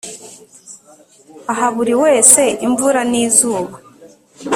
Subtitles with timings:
[1.51, 3.75] aha buri wese imvura n izuba